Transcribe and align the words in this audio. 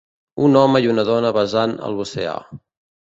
un 0.45 0.55
home 0.61 0.79
i 0.85 0.87
una 0.93 1.03
dona 1.09 1.31
besant 1.37 1.75
a 1.89 1.91
l'oceà 1.99 2.33